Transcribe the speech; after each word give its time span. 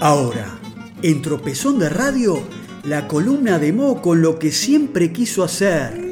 Ahora, 0.00 0.58
en 1.02 1.22
Tropezón 1.22 1.78
de 1.78 1.88
Radio, 1.88 2.42
la 2.84 3.08
columna 3.08 3.58
de 3.58 3.72
Mo 3.72 4.02
con 4.02 4.20
lo 4.20 4.38
que 4.38 4.52
siempre 4.52 5.12
quiso 5.12 5.44
hacer. 5.44 6.02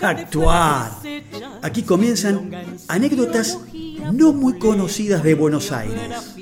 Actuar. 0.00 0.92
Aquí 1.62 1.82
comienzan 1.82 2.50
anécdotas 2.88 3.58
no 4.12 4.32
muy 4.32 4.58
conocidas 4.58 5.22
de 5.22 5.34
Buenos 5.34 5.70
Aires. 5.70 6.34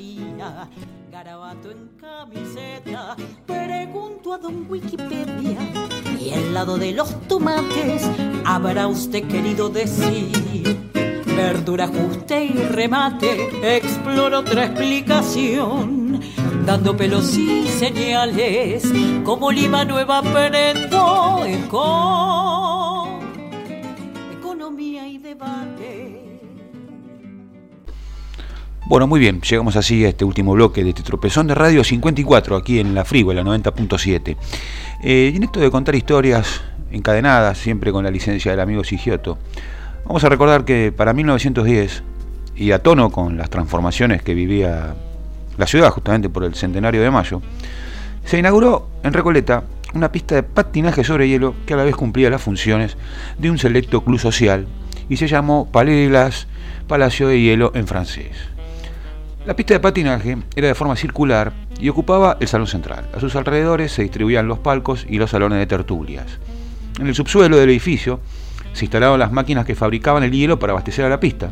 Pregunto 3.47 4.33
a 4.33 4.39
don 4.39 4.66
Wikipedia 4.70 5.59
y 6.19 6.30
al 6.30 6.55
lado 6.55 6.78
de 6.78 6.92
los 6.92 7.20
tomates 7.28 8.02
habrá 8.45 8.87
usted 8.87 9.27
querido 9.28 9.69
decir 9.69 10.80
verdura, 11.41 11.84
ajuste 11.84 12.45
y 12.45 12.52
remate, 12.52 13.77
exploro 13.77 14.41
otra 14.41 14.66
explicación, 14.66 16.00
dando 16.70 16.97
pelos 16.97 17.37
y 17.37 17.66
señales, 17.66 18.84
como 19.24 19.51
Lima 19.51 19.84
Nueva 19.84 20.19
aprendo 20.19 21.45
con 21.69 23.20
economía 24.38 25.09
y 25.09 25.19
debate. 25.19 26.41
Bueno, 28.87 29.09
muy 29.09 29.19
bien, 29.19 29.41
llegamos 29.41 29.75
así 29.75 30.05
a 30.05 30.11
este 30.11 30.25
último 30.25 30.52
bloque 30.52 30.84
de 30.84 30.91
este 30.91 31.03
tropezón 31.03 31.48
de 31.48 31.56
Radio 31.56 31.83
54, 31.83 32.55
aquí 32.55 32.78
en 32.78 32.95
la 32.95 33.02
la 33.02 33.42
90.7. 33.42 34.36
Eh, 35.02 35.30
y 35.34 35.36
en 35.36 35.42
esto 35.42 35.58
de 35.58 35.73
contar 35.73 35.97
historias 35.97 36.61
encadenadas, 36.92 37.58
siempre 37.58 37.91
con 37.91 38.05
la 38.05 38.12
licencia 38.12 38.52
del 38.52 38.61
amigo 38.61 38.84
Sigioto, 38.84 39.39
Vamos 40.05 40.25
a 40.25 40.28
recordar 40.28 40.64
que 40.64 40.92
para 40.97 41.12
1910, 41.12 42.02
y 42.56 42.73
a 42.73 42.80
tono 42.80 43.11
con 43.11 43.36
las 43.36 43.50
transformaciones 43.50 44.23
que 44.23 44.34
vivía 44.34 44.95
la 45.61 45.66
ciudad 45.66 45.91
justamente 45.91 46.30
por 46.30 46.42
el 46.42 46.55
centenario 46.55 47.03
de 47.03 47.11
mayo, 47.11 47.42
se 48.25 48.39
inauguró 48.39 48.89
en 49.05 49.12
Recoleta 49.12 49.62
una 49.92 50.11
pista 50.11 50.34
de 50.34 50.42
patinaje 50.42 51.05
sobre 51.05 51.28
hielo 51.28 51.55
que 51.67 51.75
a 51.75 51.77
la 51.77 51.84
vez 51.84 51.94
cumplía 51.94 52.30
las 52.30 52.41
funciones 52.41 52.97
de 53.39 53.50
un 53.50 53.58
selecto 53.58 54.02
club 54.02 54.19
social 54.19 54.67
y 55.11 55.19
se 55.19 55.28
llamó 55.28 55.70
Palais 55.70 56.47
Palacio 56.89 57.28
de 57.28 57.41
Hielo 57.41 57.72
en 57.75 57.86
francés. 57.86 58.33
La 59.44 59.55
pista 59.55 59.75
de 59.75 59.80
patinaje 59.80 60.39
era 60.56 60.69
de 60.69 60.75
forma 60.75 60.97
circular 60.97 61.52
y 61.78 61.91
ocupaba 61.91 62.39
el 62.41 62.48
salón 62.48 62.67
central. 62.67 63.06
A 63.14 63.20
sus 63.20 63.36
alrededores 63.36 63.92
se 63.92 64.02
distribuían 64.02 64.48
los 64.48 64.61
palcos 64.61 65.06
y 65.08 65.19
los 65.19 65.30
salones 65.30 65.58
de 65.58 65.67
tertulias. 65.67 66.39
En 66.98 67.06
el 67.06 67.14
subsuelo 67.14 67.58
del 67.58 67.69
edificio 67.69 68.20
se 68.72 68.86
instalaron 68.86 69.19
las 69.19 69.33
máquinas 69.33 69.67
que 69.67 69.74
fabricaban 69.74 70.22
el 70.22 70.33
hielo 70.33 70.58
para 70.58 70.72
abastecer 70.72 71.05
a 71.05 71.11
la 71.11 71.20
pista. 71.20 71.50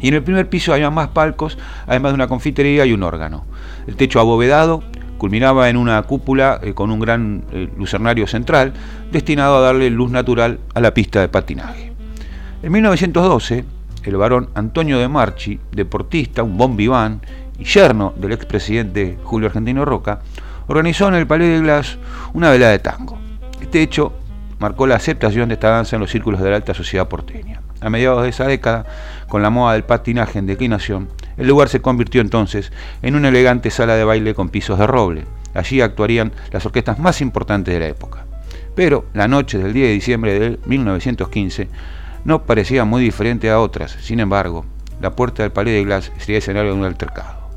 Y 0.00 0.08
en 0.08 0.14
el 0.14 0.22
primer 0.22 0.48
piso 0.48 0.72
había 0.72 0.90
más 0.90 1.08
palcos, 1.08 1.58
además 1.86 2.12
de 2.12 2.16
una 2.16 2.28
confitería 2.28 2.84
y 2.86 2.92
un 2.92 3.02
órgano. 3.02 3.44
El 3.86 3.96
techo 3.96 4.20
abovedado 4.20 4.82
culminaba 5.18 5.70
en 5.70 5.76
una 5.76 6.02
cúpula 6.02 6.60
eh, 6.62 6.74
con 6.74 6.90
un 6.90 7.00
gran 7.00 7.44
eh, 7.52 7.68
lucernario 7.78 8.26
central 8.26 8.72
destinado 9.10 9.56
a 9.56 9.60
darle 9.60 9.88
luz 9.90 10.10
natural 10.10 10.58
a 10.74 10.80
la 10.80 10.92
pista 10.92 11.20
de 11.20 11.28
patinaje. 11.28 11.92
En 12.62 12.72
1912, 12.72 13.64
el 14.04 14.16
varón 14.16 14.50
Antonio 14.54 14.98
de 14.98 15.08
Marchi, 15.08 15.58
deportista, 15.72 16.42
un 16.42 16.58
bon 16.58 16.76
vivant 16.76 17.22
y 17.58 17.64
yerno 17.64 18.12
del 18.16 18.32
expresidente 18.32 19.18
Julio 19.22 19.48
Argentino 19.48 19.84
Roca, 19.84 20.20
organizó 20.66 21.08
en 21.08 21.14
el 21.14 21.26
Palais 21.26 21.50
de 21.52 21.60
Glass 21.60 21.98
una 22.32 22.50
velada 22.50 22.72
de 22.72 22.78
tango. 22.80 23.18
Este 23.60 23.82
hecho 23.82 24.12
marcó 24.58 24.86
la 24.86 24.96
aceptación 24.96 25.48
de 25.48 25.54
esta 25.54 25.70
danza 25.70 25.96
en 25.96 26.00
los 26.00 26.10
círculos 26.10 26.40
de 26.40 26.50
la 26.50 26.56
alta 26.56 26.74
sociedad 26.74 27.08
porteña. 27.08 27.63
A 27.84 27.90
mediados 27.90 28.22
de 28.22 28.30
esa 28.30 28.46
década, 28.46 28.86
con 29.28 29.42
la 29.42 29.50
moda 29.50 29.74
del 29.74 29.84
patinaje 29.84 30.38
en 30.38 30.46
declinación, 30.46 31.10
el 31.36 31.46
lugar 31.46 31.68
se 31.68 31.82
convirtió 31.82 32.22
entonces 32.22 32.72
en 33.02 33.14
una 33.14 33.28
elegante 33.28 33.70
sala 33.70 33.94
de 33.94 34.04
baile 34.04 34.34
con 34.34 34.48
pisos 34.48 34.78
de 34.78 34.86
roble. 34.86 35.26
Allí 35.52 35.82
actuarían 35.82 36.32
las 36.50 36.64
orquestas 36.64 36.98
más 36.98 37.20
importantes 37.20 37.74
de 37.74 37.80
la 37.80 37.88
época. 37.88 38.24
Pero 38.74 39.04
la 39.12 39.28
noche 39.28 39.58
del 39.58 39.74
10 39.74 39.86
de 39.86 39.92
diciembre 39.92 40.38
de 40.40 40.58
1915 40.64 41.68
no 42.24 42.44
parecía 42.44 42.86
muy 42.86 43.02
diferente 43.02 43.50
a 43.50 43.60
otras. 43.60 43.92
Sin 44.00 44.18
embargo, 44.18 44.64
la 45.02 45.14
puerta 45.14 45.42
del 45.42 45.52
Palais 45.52 45.76
de 45.76 45.84
Glass 45.84 46.10
sería 46.16 46.38
escenario 46.38 46.72
de 46.72 46.78
un 46.78 46.86
altercado. 46.86 47.50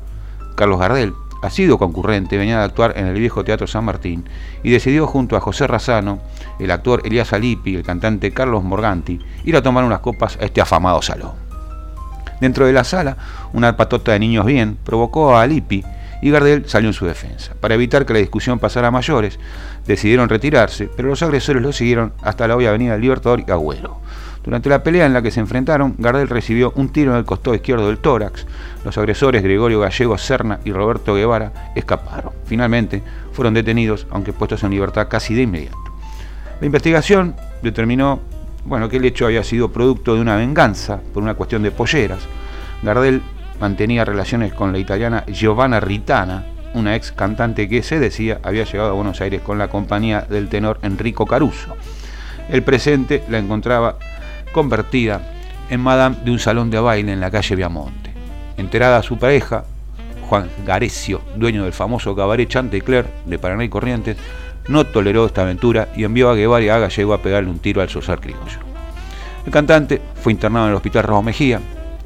Carlos 0.56 0.78
Gardel, 0.78 1.14
ha 1.42 1.50
sido 1.50 1.78
concurrente, 1.78 2.36
venía 2.36 2.58
de 2.58 2.64
actuar 2.64 2.94
en 2.96 3.06
el 3.06 3.18
viejo 3.18 3.44
Teatro 3.44 3.66
San 3.66 3.84
Martín 3.84 4.24
y 4.62 4.70
decidió 4.70 5.06
junto 5.06 5.36
a 5.36 5.40
José 5.40 5.66
Razano, 5.66 6.20
el 6.58 6.70
actor 6.70 7.02
Elías 7.04 7.32
Alipi 7.32 7.72
y 7.72 7.76
el 7.76 7.82
cantante 7.82 8.32
Carlos 8.32 8.64
Morganti 8.64 9.20
ir 9.44 9.56
a 9.56 9.62
tomar 9.62 9.84
unas 9.84 10.00
copas 10.00 10.36
a 10.40 10.44
este 10.44 10.60
afamado 10.60 11.02
salón. 11.02 11.32
Dentro 12.40 12.66
de 12.66 12.72
la 12.72 12.84
sala, 12.84 13.16
una 13.52 13.76
patota 13.76 14.12
de 14.12 14.20
niños 14.20 14.46
bien 14.46 14.78
provocó 14.84 15.36
a 15.36 15.42
Alipi 15.42 15.84
y 16.22 16.30
Gardel 16.30 16.68
salió 16.68 16.88
en 16.88 16.94
su 16.94 17.06
defensa. 17.06 17.54
Para 17.60 17.74
evitar 17.74 18.06
que 18.06 18.12
la 18.12 18.18
discusión 18.18 18.58
pasara 18.58 18.88
a 18.88 18.92
mayores, 18.92 19.38
decidieron 19.86 20.28
retirarse, 20.28 20.88
pero 20.96 21.08
los 21.08 21.22
agresores 21.22 21.62
lo 21.62 21.72
siguieron 21.72 22.12
hasta 22.22 22.48
la 22.48 22.56
hoy 22.56 22.66
avenida 22.66 22.96
Libertador 22.96 23.44
y 23.46 23.50
Agüero. 23.50 24.00
Durante 24.44 24.68
la 24.68 24.82
pelea 24.82 25.06
en 25.06 25.12
la 25.12 25.22
que 25.22 25.30
se 25.30 25.40
enfrentaron, 25.40 25.94
Gardel 25.98 26.28
recibió 26.28 26.72
un 26.76 26.88
tiro 26.90 27.12
en 27.12 27.18
el 27.18 27.24
costado 27.24 27.54
izquierdo 27.54 27.88
del 27.88 27.98
tórax. 27.98 28.46
Los 28.84 28.96
agresores 28.96 29.42
Gregorio 29.42 29.80
Gallego 29.80 30.16
Serna 30.16 30.60
y 30.64 30.72
Roberto 30.72 31.14
Guevara 31.14 31.72
escaparon. 31.74 32.32
Finalmente 32.46 33.02
fueron 33.32 33.54
detenidos, 33.54 34.06
aunque 34.10 34.32
puestos 34.32 34.62
en 34.62 34.70
libertad 34.70 35.08
casi 35.08 35.34
de 35.34 35.42
inmediato. 35.42 35.76
La 36.60 36.66
investigación 36.66 37.36
determinó 37.62 38.20
bueno, 38.64 38.88
que 38.88 38.98
el 38.98 39.04
hecho 39.04 39.26
había 39.26 39.42
sido 39.42 39.72
producto 39.72 40.14
de 40.14 40.20
una 40.20 40.36
venganza 40.36 41.00
por 41.14 41.22
una 41.22 41.34
cuestión 41.34 41.62
de 41.62 41.70
polleras. 41.70 42.20
Gardel 42.82 43.22
mantenía 43.60 44.04
relaciones 44.04 44.52
con 44.52 44.72
la 44.72 44.78
italiana 44.78 45.24
Giovanna 45.26 45.80
Ritana, 45.80 46.44
una 46.74 46.94
ex 46.94 47.12
cantante 47.12 47.68
que 47.68 47.82
se 47.82 47.98
decía 47.98 48.40
había 48.42 48.64
llegado 48.64 48.90
a 48.90 48.94
Buenos 48.94 49.20
Aires 49.20 49.40
con 49.40 49.58
la 49.58 49.68
compañía 49.68 50.20
del 50.22 50.48
tenor 50.48 50.78
Enrico 50.82 51.26
Caruso. 51.26 51.76
El 52.50 52.62
presente 52.62 53.24
la 53.28 53.38
encontraba 53.38 53.96
convertida 54.52 55.32
en 55.70 55.80
madame 55.80 56.16
de 56.24 56.30
un 56.30 56.38
salón 56.38 56.70
de 56.70 56.80
baile 56.80 57.12
en 57.12 57.20
la 57.20 57.30
calle 57.30 57.56
Viamonte. 57.56 58.12
Enterada 58.56 59.02
su 59.02 59.18
pareja, 59.18 59.64
Juan 60.28 60.48
Garecio, 60.66 61.20
dueño 61.36 61.64
del 61.64 61.72
famoso 61.72 62.14
cabaret 62.14 62.48
Chantecler 62.48 63.06
de 63.26 63.38
Paraná 63.38 63.64
y 63.64 63.68
Corrientes, 63.68 64.16
no 64.68 64.84
toleró 64.84 65.26
esta 65.26 65.42
aventura 65.42 65.88
y 65.96 66.04
envió 66.04 66.30
a 66.30 66.34
Guevara 66.34 66.64
y 66.64 66.68
a 66.68 66.78
Gallego 66.78 67.14
a 67.14 67.22
pegarle 67.22 67.50
un 67.50 67.58
tiro 67.58 67.80
al 67.80 67.88
sosar 67.88 68.20
criollo. 68.20 68.58
El 69.46 69.52
cantante 69.52 70.00
fue 70.22 70.32
internado 70.32 70.66
en 70.66 70.70
el 70.72 70.76
hospital 70.76 71.04
Ramos 71.04 71.24
Mejía, 71.24 71.60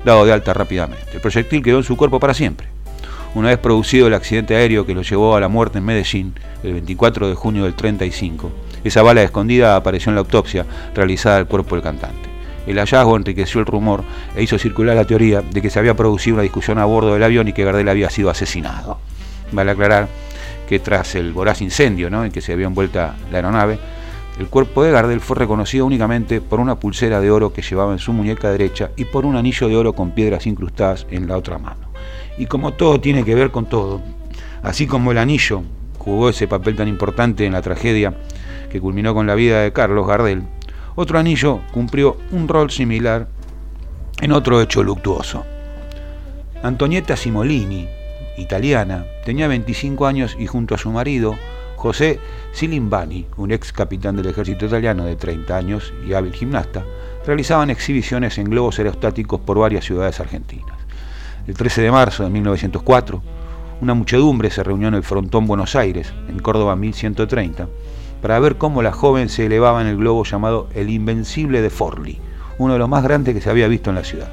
dado 0.05 0.25
de 0.25 0.33
alta 0.33 0.55
rápidamente. 0.55 1.07
El 1.13 1.21
proyectil 1.21 1.63
quedó 1.63 1.79
en 1.79 1.85
su 1.85 1.97
cuerpo 1.97 2.21
para 2.21 2.35
siempre. 2.35 2.69
Una 3.35 3.49
vez 3.49 3.59
producido 3.59 4.07
el 4.07 4.15
accidente 4.15 4.55
aéreo 4.55 4.85
que 4.85 4.95
lo 4.95 5.03
llevó 5.03 5.35
a 5.35 5.41
la 5.41 5.49
muerte 5.49 5.79
en 5.79 5.85
Medellín, 5.85 6.35
el 6.63 6.75
24 6.75 7.29
de 7.29 7.35
junio 7.35 7.65
del 7.65 7.75
35, 7.75 8.53
esa 8.85 9.03
bala 9.03 9.23
escondida 9.23 9.75
apareció 9.75 10.11
en 10.11 10.17
la 10.17 10.21
autopsia 10.21 10.67
realizada 10.95 11.39
al 11.39 11.47
cuerpo 11.47 11.75
del 11.75 11.83
cantante. 11.83 12.32
El 12.67 12.79
hallazgo 12.79 13.17
enriqueció 13.17 13.61
el 13.61 13.67
rumor 13.67 14.05
e 14.37 14.43
hizo 14.43 14.59
circular 14.59 14.97
la 14.97 15.05
teoría 15.05 15.43
de 15.43 15.61
que 15.61 15.71
se 15.71 15.79
había 15.79 15.95
producido 15.95 16.35
una 16.35 16.43
discusión 16.43 16.79
a 16.79 16.85
bordo 16.85 17.15
del 17.15 17.23
avión 17.23 17.49
y 17.49 17.53
que 17.53 17.65
Gardel 17.65 17.89
había 17.89 18.11
sido 18.11 18.31
asesinado. 18.31 18.99
Vale 19.51 19.73
aclarar 19.73 20.09
que 20.69 20.79
tras 20.79 21.15
el 21.15 21.33
voraz 21.33 21.61
incendio 21.61 22.09
en 22.09 22.31
que 22.31 22.41
se 22.41 22.53
había 22.53 22.67
envuelta 22.67 23.17
la 23.31 23.39
aeronave, 23.39 23.79
el 24.39 24.47
cuerpo 24.47 24.83
de 24.83 24.91
Gardel 24.91 25.21
fue 25.21 25.37
reconocido 25.37 25.85
únicamente 25.85 26.41
por 26.41 26.59
una 26.59 26.77
pulsera 26.77 27.21
de 27.21 27.31
oro 27.31 27.53
que 27.53 27.61
llevaba 27.61 27.93
en 27.93 27.99
su 27.99 28.13
muñeca 28.13 28.51
derecha 28.51 28.91
y 28.97 29.05
por 29.05 29.27
un 29.27 29.37
anillo 29.37 29.69
de 29.69 29.77
oro 29.77 29.93
con 29.93 30.13
piedras 30.13 30.47
incrustadas 30.47 31.07
en 31.11 31.29
la 31.29 31.37
otra 31.37 31.59
mano. 31.59 31.93
Y 32.39 32.47
como 32.47 32.73
todo 32.73 33.01
tiene 33.01 33.25
que 33.25 33.35
ver 33.35 33.51
con 33.51 33.67
todo, 33.67 34.01
así 34.63 34.87
como 34.87 35.13
el 35.13 35.19
anillo 35.19 35.63
jugó 35.99 36.31
ese 36.31 36.49
papel 36.49 36.77
tan 36.77 36.89
importante 36.89 37.45
en 37.45 37.53
la 37.53 37.61
tragedia 37.61 38.15
que 38.71 38.81
culminó 38.81 39.13
con 39.13 39.27
la 39.27 39.35
vida 39.35 39.61
de 39.61 39.73
Carlos 39.73 40.07
Gardel, 40.07 40.45
otro 40.95 41.19
anillo 41.19 41.61
cumplió 41.73 42.17
un 42.31 42.49
rol 42.49 42.71
similar 42.71 43.29
en 44.21 44.33
otro 44.33 44.61
hecho 44.61 44.83
luctuoso. 44.83 45.45
Antonietta 46.63 47.17
Simolini, 47.17 47.89
italiana, 48.37 49.05
tenía 49.25 49.49
25 49.49 50.07
años 50.07 50.37
y 50.39 50.47
junto 50.47 50.75
a 50.75 50.79
su 50.79 50.91
marido, 50.91 51.35
José 51.77 52.21
Silimbani, 52.53 53.27
un 53.37 53.51
ex 53.51 53.73
capitán 53.73 54.17
del 54.17 54.27
ejército 54.27 54.67
italiano 54.67 55.05
de 55.05 55.17
30 55.17 55.57
años 55.57 55.93
y 56.07 56.13
hábil 56.13 56.33
gimnasta, 56.33 56.85
realizaban 57.27 57.71
exhibiciones 57.71 58.39
en 58.39 58.45
globos 58.45 58.79
aerostáticos 58.79 59.41
por 59.41 59.59
varias 59.59 59.85
ciudades 59.85 60.21
argentinas. 60.21 60.77
El 61.47 61.55
13 61.55 61.83
de 61.83 61.91
marzo 61.91 62.23
de 62.23 62.31
1904, 62.31 63.23
una 63.81 63.95
muchedumbre 63.95 64.51
se 64.51 64.63
reunió 64.63 64.87
en 64.87 64.95
el 64.95 65.03
frontón 65.03 65.49
Buenos 65.49 65.75
Aires, 65.75 66.13
en 66.29 66.39
Córdoba 66.39 66.77
1130, 66.77 67.67
para 68.23 68.39
ver 68.39 68.57
cómo 68.57 68.83
la 68.83 68.93
joven 68.93 69.29
se 69.29 69.47
elevaba 69.47 69.83
en 69.83 69.89
el 69.89 69.97
globo 69.97 70.25
llamado 70.25 70.69
El 70.75 70.89
Invencible 70.89 71.61
de 71.61 71.71
Forli, 71.71 72.21
uno 72.57 72.75
de 72.75 72.79
los 72.79 72.89
más 72.89 73.03
grandes 73.03 73.35
que 73.35 73.41
se 73.41 73.51
había 73.51 73.67
visto 73.69 73.91
en 73.91 73.97
la 73.97 74.05
ciudad. 74.05 74.29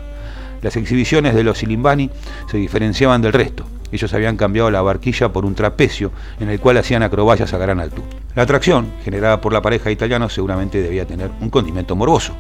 Las 0.62 0.76
exhibiciones 0.76 1.34
de 1.34 1.44
los 1.44 1.58
Silimbani 1.58 2.12
se 2.50 2.58
diferenciaban 2.58 3.22
del 3.22 3.34
resto. 3.34 3.66
Ellos 3.92 4.14
habían 4.14 4.38
cambiado 4.38 4.70
la 4.70 4.84
barquilla 4.84 5.30
por 5.30 5.44
un 5.44 5.56
trapecio 5.56 6.12
en 6.40 6.50
el 6.50 6.60
cual 6.60 6.78
hacían 6.78 7.02
acrobacias 7.02 7.54
a 7.54 7.58
gran 7.58 7.80
altura. 7.80 8.08
La 8.36 8.44
atracción, 8.44 8.92
generada 9.04 9.42
por 9.42 9.52
la 9.52 9.64
pareja 9.64 9.90
italiana, 9.90 10.30
seguramente 10.30 10.84
debía 10.84 11.08
tener 11.08 11.32
un 11.42 11.50
condimento 11.50 11.96
morboso, 11.96 12.34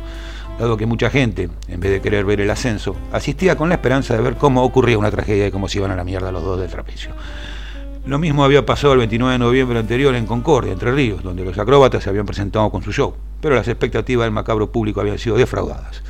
dado 0.59 0.77
que 0.77 0.85
mucha 0.85 1.09
gente, 1.09 1.49
en 1.67 1.79
vez 1.79 1.91
de 1.91 2.01
querer 2.01 2.25
ver 2.25 2.41
el 2.41 2.51
ascenso, 2.51 2.95
asistía 3.11 3.55
con 3.55 3.69
la 3.69 3.75
esperanza 3.75 4.15
de 4.15 4.21
ver 4.21 4.35
cómo 4.35 4.63
ocurría 4.63 4.99
una 4.99 5.09
tragedia 5.09 5.47
y 5.47 5.51
cómo 5.51 5.67
se 5.67 5.79
iban 5.79 5.89
a 5.89 5.95
la 5.95 6.03
mierda 6.03 6.31
los 6.31 6.43
dos 6.43 6.59
del 6.59 6.69
trapecio. 6.69 7.11
Lo 8.05 8.17
mismo 8.17 8.43
había 8.43 8.65
pasado 8.65 8.93
el 8.93 8.99
29 8.99 9.33
de 9.33 9.39
noviembre 9.39 9.79
anterior 9.79 10.15
en 10.15 10.25
Concordia, 10.25 10.71
Entre 10.71 10.91
Ríos, 10.91 11.21
donde 11.21 11.43
los 11.43 11.57
acróbatas 11.57 12.03
se 12.03 12.09
habían 12.09 12.25
presentado 12.25 12.69
con 12.71 12.81
su 12.81 12.93
show, 12.93 13.13
pero 13.41 13.55
las 13.55 13.67
expectativas 13.67 14.25
del 14.25 14.31
macabro 14.31 14.71
público 14.71 15.01
habían 15.01 15.19
sido 15.19 15.35
defraudadas. 15.35 16.01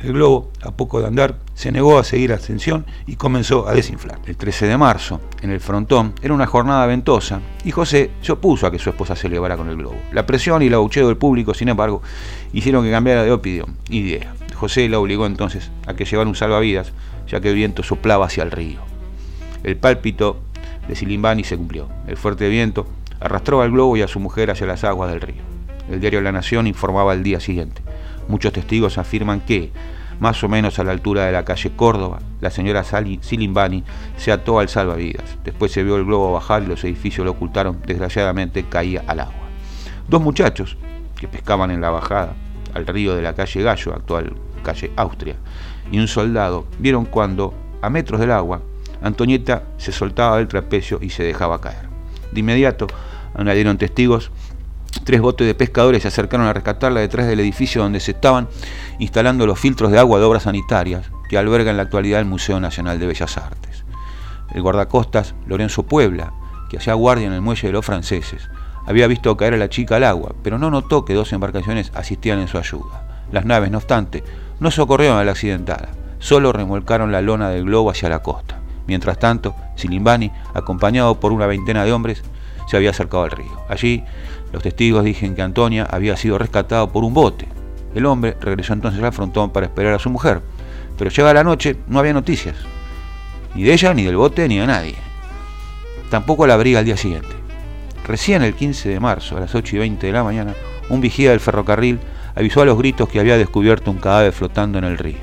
El 0.00 0.12
globo, 0.12 0.50
a 0.62 0.72
poco 0.72 1.00
de 1.00 1.06
andar, 1.06 1.38
se 1.54 1.72
negó 1.72 1.98
a 1.98 2.04
seguir 2.04 2.32
ascensión 2.32 2.84
y 3.06 3.16
comenzó 3.16 3.66
a 3.66 3.72
desinflar. 3.72 4.18
El 4.26 4.36
13 4.36 4.66
de 4.66 4.76
marzo, 4.76 5.20
en 5.40 5.50
el 5.50 5.60
frontón, 5.60 6.12
era 6.20 6.34
una 6.34 6.46
jornada 6.46 6.84
ventosa 6.84 7.40
y 7.64 7.70
José 7.70 8.10
se 8.20 8.32
opuso 8.32 8.66
a 8.66 8.70
que 8.70 8.78
su 8.78 8.90
esposa 8.90 9.16
se 9.16 9.28
elevara 9.28 9.56
con 9.56 9.70
el 9.70 9.76
globo. 9.76 9.96
La 10.12 10.26
presión 10.26 10.62
y 10.62 10.66
el 10.66 10.74
abucheo 10.74 11.06
del 11.06 11.16
público, 11.16 11.54
sin 11.54 11.70
embargo, 11.70 12.02
hicieron 12.52 12.84
que 12.84 12.90
cambiara 12.90 13.22
de 13.22 13.32
opinión, 13.32 13.76
idea. 13.88 14.34
José 14.54 14.88
la 14.88 14.98
obligó 14.98 15.24
entonces 15.24 15.70
a 15.86 15.94
que 15.94 16.04
llevara 16.04 16.28
un 16.28 16.36
salvavidas, 16.36 16.92
ya 17.28 17.40
que 17.40 17.48
el 17.48 17.54
viento 17.54 17.82
soplaba 17.82 18.26
hacia 18.26 18.42
el 18.42 18.50
río. 18.50 18.80
El 19.62 19.76
pálpito 19.76 20.40
de 20.88 20.94
Silimbani 20.94 21.44
se 21.44 21.56
cumplió. 21.56 21.88
El 22.06 22.16
fuerte 22.16 22.48
viento 22.48 22.86
arrastró 23.20 23.62
al 23.62 23.70
globo 23.70 23.96
y 23.96 24.02
a 24.02 24.08
su 24.08 24.20
mujer 24.20 24.50
hacia 24.50 24.66
las 24.66 24.84
aguas 24.84 25.10
del 25.10 25.20
río. 25.20 25.42
El 25.90 26.00
diario 26.00 26.20
La 26.20 26.32
Nación 26.32 26.66
informaba 26.66 27.12
al 27.12 27.22
día 27.22 27.40
siguiente. 27.40 27.82
Muchos 28.28 28.52
testigos 28.52 28.98
afirman 28.98 29.40
que, 29.40 29.70
más 30.18 30.42
o 30.42 30.48
menos 30.48 30.78
a 30.78 30.84
la 30.84 30.92
altura 30.92 31.26
de 31.26 31.32
la 31.32 31.44
calle 31.44 31.70
Córdoba, 31.76 32.20
la 32.40 32.50
señora 32.50 32.84
Silimbani 32.84 33.84
se 34.16 34.32
ató 34.32 34.58
al 34.58 34.68
salvavidas. 34.68 35.38
Después 35.44 35.72
se 35.72 35.84
vio 35.84 35.96
el 35.96 36.04
globo 36.04 36.32
bajar 36.32 36.62
y 36.62 36.66
los 36.66 36.82
edificios 36.84 37.24
lo 37.24 37.32
ocultaron. 37.32 37.80
Desgraciadamente 37.86 38.64
caía 38.64 39.04
al 39.06 39.20
agua. 39.20 39.34
Dos 40.08 40.22
muchachos 40.22 40.76
que 41.18 41.28
pescaban 41.28 41.70
en 41.70 41.80
la 41.80 41.90
bajada 41.90 42.34
al 42.74 42.86
río 42.86 43.14
de 43.14 43.22
la 43.22 43.34
calle 43.34 43.62
Gallo, 43.62 43.94
actual 43.94 44.34
calle 44.66 44.90
Austria, 44.96 45.36
y 45.92 45.98
un 45.98 46.08
soldado 46.08 46.66
vieron 46.80 47.04
cuando, 47.04 47.54
a 47.82 47.88
metros 47.88 48.20
del 48.20 48.32
agua, 48.32 48.62
Antonieta 49.02 49.64
se 49.76 49.92
soltaba 49.92 50.38
del 50.38 50.48
trapecio 50.48 50.98
y 51.00 51.10
se 51.10 51.22
dejaba 51.22 51.60
caer. 51.60 51.88
De 52.32 52.40
inmediato 52.40 52.86
añadieron 53.34 53.78
testigos 53.78 54.30
Tres 55.04 55.20
botes 55.20 55.46
de 55.46 55.54
pescadores 55.54 56.02
se 56.02 56.08
acercaron 56.08 56.46
a 56.46 56.52
rescatarla 56.52 57.00
detrás 57.00 57.26
del 57.26 57.40
edificio 57.40 57.82
donde 57.82 58.00
se 58.00 58.12
estaban 58.12 58.48
instalando 58.98 59.46
los 59.46 59.58
filtros 59.58 59.92
de 59.92 59.98
agua 59.98 60.18
de 60.18 60.24
obras 60.24 60.44
sanitarias 60.44 61.10
que 61.28 61.38
alberga 61.38 61.70
en 61.70 61.76
la 61.76 61.84
actualidad 61.84 62.20
el 62.20 62.26
Museo 62.26 62.58
Nacional 62.60 62.98
de 62.98 63.06
Bellas 63.06 63.36
Artes. 63.36 63.84
El 64.52 64.62
guardacostas 64.62 65.34
Lorenzo 65.46 65.84
Puebla, 65.84 66.32
que 66.70 66.78
hacía 66.78 66.94
guardia 66.94 67.26
en 67.26 67.34
el 67.34 67.42
muelle 67.42 67.68
de 67.68 67.72
los 67.72 67.84
franceses, 67.84 68.48
había 68.86 69.06
visto 69.06 69.36
caer 69.36 69.54
a 69.54 69.58
la 69.58 69.68
chica 69.68 69.96
al 69.96 70.04
agua, 70.04 70.34
pero 70.42 70.58
no 70.58 70.70
notó 70.70 71.04
que 71.04 71.14
dos 71.14 71.32
embarcaciones 71.32 71.92
asistían 71.94 72.38
en 72.38 72.48
su 72.48 72.58
ayuda. 72.58 73.24
Las 73.32 73.44
naves, 73.44 73.70
no 73.70 73.78
obstante, 73.78 74.24
no 74.60 74.70
socorrieron 74.70 75.18
a 75.18 75.24
la 75.24 75.32
accidentada, 75.32 75.90
solo 76.18 76.52
remolcaron 76.52 77.12
la 77.12 77.22
lona 77.22 77.50
del 77.50 77.64
globo 77.64 77.90
hacia 77.90 78.08
la 78.08 78.22
costa. 78.22 78.58
Mientras 78.86 79.18
tanto, 79.18 79.54
Silimbani, 79.74 80.30
acompañado 80.54 81.18
por 81.18 81.32
una 81.32 81.46
veintena 81.46 81.84
de 81.84 81.92
hombres, 81.92 82.22
se 82.68 82.76
había 82.76 82.90
acercado 82.90 83.24
al 83.24 83.30
río. 83.30 83.60
Allí 83.68 84.04
los 84.52 84.62
testigos 84.62 85.04
dicen 85.04 85.34
que 85.34 85.42
Antonia 85.42 85.86
había 85.90 86.16
sido 86.16 86.38
rescatada 86.38 86.86
por 86.88 87.04
un 87.04 87.14
bote. 87.14 87.48
El 87.94 88.06
hombre 88.06 88.36
regresó 88.40 88.72
entonces 88.72 89.02
al 89.02 89.12
frontón 89.12 89.50
para 89.50 89.66
esperar 89.66 89.94
a 89.94 89.98
su 89.98 90.10
mujer, 90.10 90.42
pero 90.98 91.10
llega 91.10 91.34
la 91.34 91.44
noche, 91.44 91.76
no 91.88 91.98
había 91.98 92.12
noticias, 92.12 92.56
ni 93.54 93.62
de 93.62 93.72
ella, 93.72 93.94
ni 93.94 94.04
del 94.04 94.16
bote, 94.16 94.48
ni 94.48 94.58
de 94.58 94.66
nadie. 94.66 94.94
Tampoco 96.10 96.46
la 96.46 96.56
briga 96.56 96.80
al 96.80 96.84
día 96.84 96.96
siguiente. 96.96 97.34
Recién 98.06 98.42
el 98.42 98.54
15 98.54 98.88
de 98.88 99.00
marzo, 99.00 99.36
a 99.36 99.40
las 99.40 99.54
8 99.54 99.76
y 99.76 99.78
20 99.80 100.06
de 100.06 100.12
la 100.12 100.22
mañana, 100.22 100.54
un 100.88 101.00
vigía 101.00 101.30
del 101.30 101.40
ferrocarril 101.40 101.98
avisó 102.34 102.62
a 102.62 102.66
los 102.66 102.78
gritos 102.78 103.08
que 103.08 103.18
había 103.18 103.38
descubierto 103.38 103.90
un 103.90 103.96
cadáver 103.96 104.32
flotando 104.32 104.78
en 104.78 104.84
el 104.84 104.98
río. 104.98 105.18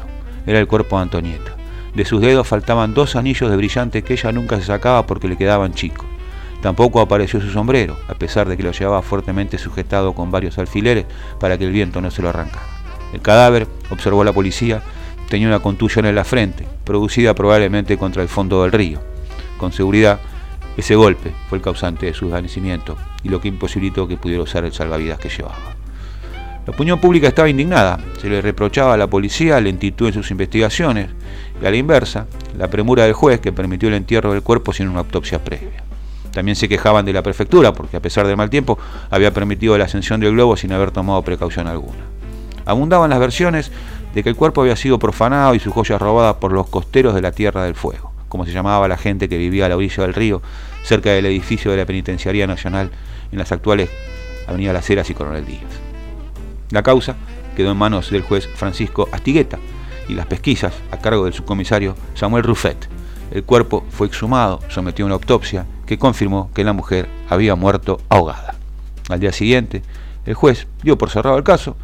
Era 0.45 0.60
el 0.60 0.68
cuerpo 0.68 0.98
de 0.98 1.04
Antonieta. 1.04 1.62
De 1.95 2.05
sus 2.05 2.21
dedos 2.21 2.47
faltaban 2.47 2.93
dos 2.93 3.15
anillos 3.15 3.51
de 3.51 3.57
brillante 3.57 4.03
que 4.03 4.13
ella 4.13 4.31
nunca 4.31 4.57
se 4.57 4.65
sacaba 4.65 5.05
porque 5.05 5.27
le 5.27 5.37
quedaban 5.37 5.73
chicos. 5.73 6.07
Tampoco 6.61 7.01
apareció 7.01 7.39
su 7.41 7.51
sombrero, 7.51 7.97
a 8.07 8.15
pesar 8.15 8.47
de 8.47 8.57
que 8.57 8.63
lo 8.63 8.71
llevaba 8.71 9.01
fuertemente 9.01 9.57
sujetado 9.57 10.13
con 10.13 10.31
varios 10.31 10.57
alfileres 10.57 11.05
para 11.39 11.57
que 11.57 11.65
el 11.65 11.71
viento 11.71 12.01
no 12.01 12.09
se 12.09 12.21
lo 12.21 12.29
arrancara. 12.29 12.65
El 13.13 13.21
cadáver, 13.21 13.67
observó 13.91 14.23
la 14.23 14.33
policía, 14.33 14.81
tenía 15.29 15.47
una 15.47 15.59
contusión 15.59 16.05
en 16.05 16.15
la 16.15 16.23
frente, 16.23 16.65
producida 16.83 17.35
probablemente 17.35 17.97
contra 17.97 18.23
el 18.23 18.29
fondo 18.29 18.63
del 18.63 18.71
río. 18.71 18.99
Con 19.57 19.71
seguridad, 19.71 20.19
ese 20.77 20.95
golpe 20.95 21.31
fue 21.47 21.59
el 21.59 21.63
causante 21.63 22.07
de 22.07 22.13
su 22.13 22.25
desvanecimiento 22.25 22.97
y 23.21 23.29
lo 23.29 23.39
que 23.39 23.49
imposibilitó 23.49 24.07
que 24.07 24.17
pudiera 24.17 24.41
usar 24.41 24.65
el 24.65 24.73
salvavidas 24.73 25.19
que 25.19 25.29
llevaba. 25.29 25.82
La 26.65 26.71
opinión 26.71 27.00
pública 27.00 27.27
estaba 27.27 27.50
indignada, 27.50 28.00
se 28.21 28.30
le 28.30 28.42
reprochaba 28.42 28.94
a 28.94 28.98
la 28.98 29.07
policía 29.07 29.60
lentitud 29.60 30.07
en 30.07 30.13
sus 30.13 30.31
investigaciones 30.31 31.10
y 31.62 31.65
a 31.65 31.69
la 31.69 31.75
inversa, 31.75 32.25
la 32.57 32.69
premura 32.69 33.04
del 33.04 33.12
juez 33.12 33.42
que 33.42 33.51
permitió 33.51 33.89
el 33.89 33.95
entierro 33.95 34.31
del 34.31 34.44
cuerpo 34.44 34.71
sin 34.71 34.88
una 34.88 35.00
autopsia 35.00 35.44
previa. 35.44 35.83
También 36.31 36.56
se 36.56 36.69
quejaban 36.69 37.04
de 37.06 37.12
la 37.12 37.21
prefectura 37.21 37.74
porque 37.74 37.98
a 37.98 38.01
pesar 38.01 38.25
del 38.27 38.38
mal 38.38 38.50
tiempo 38.50 38.80
había 39.12 39.33
permitido 39.33 39.77
la 39.77 39.86
ascensión 39.86 40.21
del 40.21 40.31
globo 40.31 40.56
sin 40.56 40.71
haber 40.71 40.92
tomado 40.92 41.21
precaución 41.21 41.68
alguna. 41.68 42.00
Abundaban 42.65 43.10
las 43.10 43.19
versiones 43.19 43.69
de 44.15 44.24
que 44.24 44.30
el 44.30 44.38
cuerpo 44.38 44.62
había 44.62 44.77
sido 44.77 45.00
profanado 45.00 45.56
y 45.56 45.60
sus 45.60 45.74
joyas 45.74 46.01
robadas 46.01 46.38
por 46.38 46.54
los 46.54 46.68
costeros 46.69 47.13
de 47.13 47.21
la 47.21 47.33
Tierra 47.33 47.65
del 47.65 47.75
Fuego, 47.75 48.13
como 48.30 48.45
se 48.45 48.54
llamaba 48.54 48.88
la 48.88 48.98
gente 48.98 49.27
que 49.27 49.38
vivía 49.38 49.65
a 49.65 49.69
la 49.69 49.75
orilla 49.75 50.04
del 50.04 50.13
río, 50.13 50.42
cerca 50.83 51.12
del 51.12 51.25
edificio 51.25 51.71
de 51.71 51.77
la 51.77 51.86
Penitenciaría 51.86 52.48
Nacional 52.48 52.89
en 53.33 53.38
las 53.38 53.51
actuales 53.51 53.89
Avenida 54.48 54.71
Las 54.71 54.89
Heras 54.89 55.10
y 55.10 55.13
Coronel 55.13 55.45
Díaz. 55.45 55.82
La 56.71 56.83
causa 56.83 57.15
quedó 57.56 57.71
en 57.71 57.77
manos 57.77 58.10
del 58.10 58.24
juez 58.24 58.48
Francisco 58.56 59.07
Astigueta 59.12 59.60
y 60.07 60.13
las 60.13 60.25
pesquisas 60.25 60.74
a 60.92 60.98
cargo 60.98 61.25
del 61.25 61.33
subcomisario 61.33 61.95
Samuel 62.15 62.44
Ruffet. 62.44 62.89
El 63.31 63.44
cuerpo 63.44 63.86
fue 63.89 64.07
exhumado, 64.07 64.60
sometido 64.69 65.06
a 65.06 65.07
una 65.07 65.15
autopsia 65.15 65.65
que 65.86 65.98
confirmó 65.98 66.51
que 66.54 66.63
la 66.63 66.74
mujer 66.74 67.07
había 67.30 67.56
muerto 67.56 68.00
ahogada. 68.10 68.56
Al 69.10 69.19
día 69.19 69.31
siguiente, 69.31 69.81
el 70.25 70.36
juez 70.36 70.68
dio 70.81 70.98
por 70.98 71.10
cerrado 71.10 71.38
el 71.38 71.44
caso. 71.44 71.75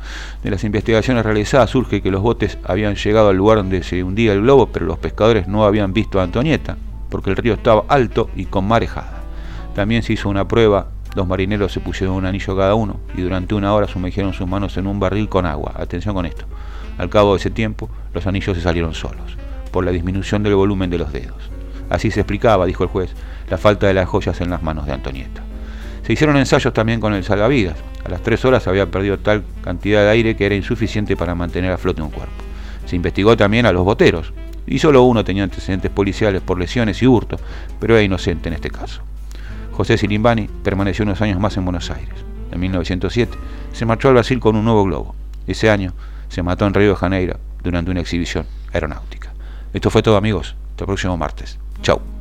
De 0.43 0.49
las 0.49 0.63
investigaciones 0.63 1.25
realizadas 1.25 1.69
surge 1.69 2.01
que 2.01 2.11
los 2.11 2.21
botes 2.21 2.57
habían 2.63 2.95
llegado 2.95 3.29
al 3.29 3.35
lugar 3.35 3.57
donde 3.57 3.83
se 3.83 4.03
hundía 4.03 4.33
el 4.33 4.41
globo, 4.41 4.67
pero 4.67 4.85
los 4.85 4.97
pescadores 4.97 5.47
no 5.47 5.65
habían 5.65 5.91
visto 5.91 6.19
a 6.19 6.23
Antonieta, 6.23 6.77
porque 7.09 7.31
el 7.31 7.35
río 7.35 7.53
estaba 7.53 7.83
alto 7.89 8.29
y 8.35 8.45
con 8.45 8.65
marejada. 8.65 9.23
También 9.75 10.03
se 10.03 10.13
hizo 10.13 10.29
una 10.29 10.47
prueba, 10.47 10.87
los 11.19 11.27
marineros 11.27 11.73
se 11.73 11.81
pusieron 11.81 12.15
un 12.15 12.25
anillo 12.25 12.55
cada 12.55 12.75
uno 12.75 12.97
y 13.13 13.21
durante 13.21 13.53
una 13.53 13.73
hora 13.73 13.89
sumergieron 13.89 14.31
sus 14.31 14.47
manos 14.47 14.77
en 14.77 14.87
un 14.87 15.01
barril 15.01 15.27
con 15.27 15.45
agua. 15.45 15.73
Atención 15.75 16.15
con 16.15 16.25
esto. 16.25 16.45
Al 16.97 17.09
cabo 17.09 17.33
de 17.33 17.39
ese 17.39 17.49
tiempo, 17.49 17.89
los 18.13 18.25
anillos 18.25 18.55
se 18.55 18.63
salieron 18.63 18.93
solos, 18.93 19.35
por 19.69 19.83
la 19.83 19.91
disminución 19.91 20.43
del 20.43 20.55
volumen 20.55 20.89
de 20.89 20.97
los 20.97 21.11
dedos. 21.11 21.51
Así 21.89 22.09
se 22.09 22.21
explicaba, 22.21 22.65
dijo 22.65 22.83
el 22.85 22.89
juez, 22.89 23.13
la 23.49 23.57
falta 23.57 23.87
de 23.87 23.93
las 23.93 24.07
joyas 24.07 24.39
en 24.39 24.49
las 24.49 24.63
manos 24.63 24.85
de 24.85 24.93
Antonieta. 24.93 25.43
Se 26.03 26.13
hicieron 26.13 26.37
ensayos 26.37 26.73
también 26.73 27.01
con 27.01 27.13
el 27.13 27.25
salvavidas. 27.25 27.75
A 28.05 28.09
las 28.09 28.21
tres 28.21 28.45
horas 28.45 28.65
había 28.69 28.89
perdido 28.89 29.19
tal 29.19 29.43
cantidad 29.61 30.03
de 30.03 30.11
aire 30.11 30.37
que 30.37 30.45
era 30.45 30.55
insuficiente 30.55 31.17
para 31.17 31.35
mantener 31.35 31.73
a 31.73 31.77
flote 31.77 32.01
un 32.01 32.11
cuerpo. 32.11 32.31
Se 32.85 32.95
investigó 32.95 33.35
también 33.35 33.65
a 33.65 33.73
los 33.73 33.83
boteros, 33.83 34.31
y 34.65 34.79
solo 34.79 35.03
uno 35.03 35.25
tenía 35.25 35.43
antecedentes 35.43 35.91
policiales 35.91 36.41
por 36.41 36.57
lesiones 36.57 37.01
y 37.01 37.07
hurto, 37.07 37.37
pero 37.77 37.95
era 37.95 38.03
inocente 38.03 38.47
en 38.47 38.55
este 38.55 38.69
caso. 38.69 39.01
José 39.79 39.97
Silimbani 39.97 40.49
permaneció 40.61 41.05
unos 41.05 41.21
años 41.21 41.39
más 41.39 41.55
en 41.55 41.63
Buenos 41.63 41.89
Aires. 41.89 42.13
En 42.51 42.59
1907 42.59 43.37
se 43.71 43.85
marchó 43.85 44.09
al 44.09 44.15
Brasil 44.15 44.37
con 44.41 44.57
un 44.57 44.65
nuevo 44.65 44.83
globo. 44.83 45.15
Ese 45.47 45.69
año 45.69 45.93
se 46.27 46.43
mató 46.43 46.67
en 46.67 46.73
Río 46.73 46.89
de 46.89 46.95
Janeiro 46.97 47.39
durante 47.63 47.89
una 47.89 48.01
exhibición 48.01 48.45
aeronáutica. 48.73 49.31
Esto 49.73 49.89
fue 49.89 50.03
todo 50.03 50.17
amigos. 50.17 50.57
Hasta 50.71 50.83
el 50.83 50.87
próximo 50.87 51.15
martes. 51.15 51.59
Chao. 51.81 52.18